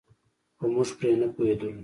[0.57, 1.79] خو موږ پرې نه پوهېدلو.